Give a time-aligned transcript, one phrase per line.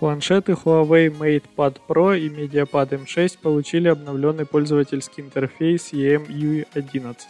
[0.00, 7.28] Планшеты Huawei MatePad Pro и MediaPad M6 получили обновленный пользовательский интерфейс EMUI 11.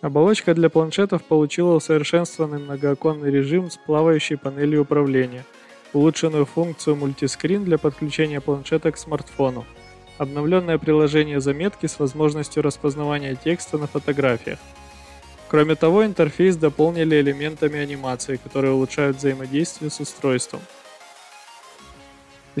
[0.00, 5.44] Оболочка для планшетов получила усовершенствованный многооконный режим с плавающей панелью управления,
[5.92, 9.64] улучшенную функцию мультискрин для подключения планшета к смартфону,
[10.18, 14.58] обновленное приложение заметки с возможностью распознавания текста на фотографиях.
[15.46, 20.60] Кроме того, интерфейс дополнили элементами анимации, которые улучшают взаимодействие с устройством–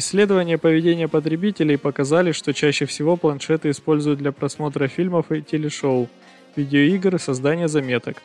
[0.00, 6.08] Исследования поведения потребителей показали, что чаще всего планшеты используют для просмотра фильмов и телешоу,
[6.56, 8.22] видеоигр и создания заметок.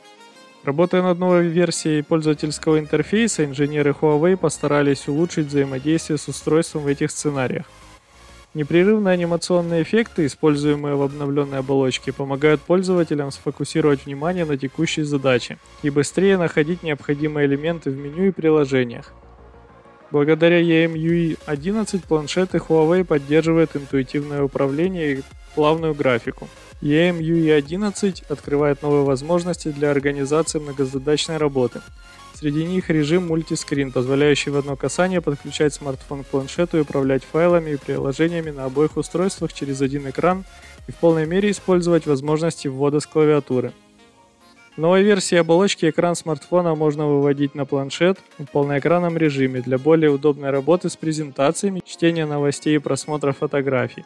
[0.63, 7.11] Работая над новой версией пользовательского интерфейса, инженеры Huawei постарались улучшить взаимодействие с устройством в этих
[7.11, 7.65] сценариях.
[8.53, 15.89] Непрерывные анимационные эффекты, используемые в обновленной оболочке, помогают пользователям сфокусировать внимание на текущей задаче и
[15.89, 19.11] быстрее находить необходимые элементы в меню и приложениях.
[20.11, 25.21] Благодаря EMUI 11 планшеты Huawei поддерживают интуитивное управление и
[25.55, 26.47] плавную графику.
[26.81, 31.81] EMUI 11 открывает новые возможности для организации многозадачной работы.
[32.35, 37.71] Среди них режим мультискрин, позволяющий в одно касание подключать смартфон к планшету и управлять файлами
[37.71, 40.43] и приложениями на обоих устройствах через один экран
[40.87, 43.71] и в полной мере использовать возможности ввода с клавиатуры.
[44.75, 50.11] В новой версии оболочки экран смартфона можно выводить на планшет в полноэкранном режиме для более
[50.11, 54.03] удобной работы с презентациями, чтения новостей и просмотра фотографий.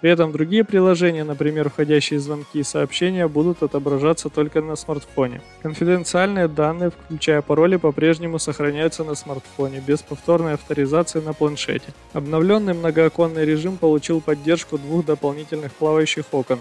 [0.00, 5.42] При этом другие приложения, например, входящие звонки и сообщения, будут отображаться только на смартфоне.
[5.62, 11.94] Конфиденциальные данные, включая пароли, по-прежнему сохраняются на смартфоне, без повторной авторизации на планшете.
[12.14, 16.58] Обновленный многооконный режим получил поддержку двух дополнительных плавающих окон,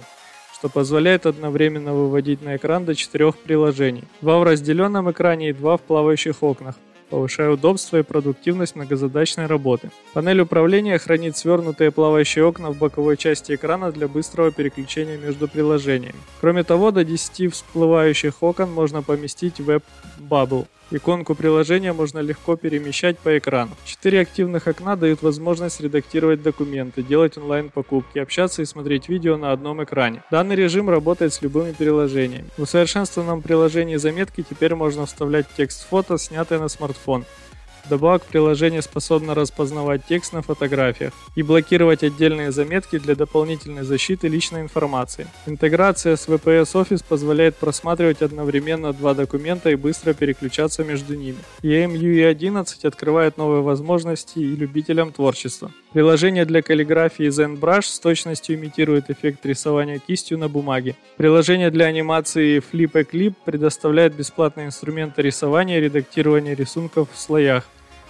[0.59, 4.03] что позволяет одновременно выводить на экран до четырех приложений.
[4.19, 6.75] Два в разделенном экране и два в плавающих окнах
[7.09, 9.91] повышая удобство и продуктивность многозадачной работы.
[10.13, 16.19] Панель управления хранит свернутые плавающие окна в боковой части экрана для быстрого переключения между приложениями.
[16.41, 23.19] Кроме того, до 10 всплывающих окон можно поместить в Bubble, Иконку приложения можно легко перемещать
[23.19, 23.71] по экрану.
[23.85, 29.83] Четыре активных окна дают возможность редактировать документы, делать онлайн-покупки, общаться и смотреть видео на одном
[29.83, 30.23] экране.
[30.31, 32.49] Данный режим работает с любыми приложениями.
[32.57, 36.98] В усовершенствованном приложении заметки теперь можно вставлять текст фото, снятое на смартфон.
[37.89, 44.61] Вдобавок приложение способно распознавать текст на фотографиях и блокировать отдельные заметки для дополнительной защиты личной
[44.61, 45.25] информации.
[45.47, 51.39] Интеграция с VPS Office позволяет просматривать одновременно два документа и быстро переключаться между ними.
[51.63, 55.71] EMUI 11 открывает новые возможности и любителям творчества.
[55.93, 60.95] Приложение для каллиграфии ZenBrush с точностью имитирует эффект рисования кистью на бумаге.
[61.17, 67.67] Приложение для анимации Flip a Clip предоставляет бесплатные инструменты рисования и редактирования рисунков в слоях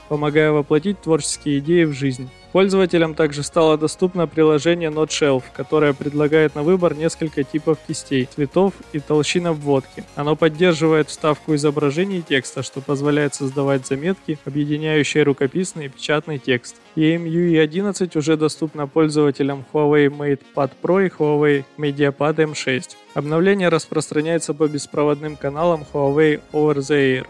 [0.09, 2.29] помогая воплотить творческие идеи в жизнь.
[2.51, 8.99] Пользователям также стало доступно приложение NoteShelf, которое предлагает на выбор несколько типов кистей, цветов и
[8.99, 10.03] толщин обводки.
[10.15, 16.77] Оно поддерживает вставку изображений и текста, что позволяет создавать заметки, объединяющие рукописный и печатный текст.
[16.95, 22.95] EMUI 11 уже доступна пользователям Huawei MatePad Pro и Huawei MediaPad M6.
[23.13, 27.27] Обновление распространяется по беспроводным каналам Huawei Over the Air.